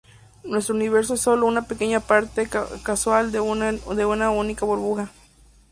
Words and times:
Nuestro 0.43 0.73
universo 0.73 1.13
es 1.13 1.21
solo 1.21 1.45
una 1.45 1.67
pequeña 1.67 1.99
parte 1.99 2.49
causal 2.49 3.31
de 3.31 3.39
una 3.39 4.31
única 4.31 4.65
burbuja. 4.65 5.11